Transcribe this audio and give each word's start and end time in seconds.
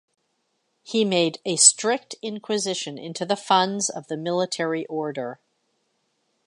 He 0.81 1.05
made 1.05 1.37
a 1.45 1.57
strict 1.57 2.15
inquisition 2.23 2.97
into 2.97 3.23
the 3.23 3.35
funds 3.35 3.87
of 3.87 4.07
the 4.07 4.17
military 4.17 4.87
order. 4.87 5.39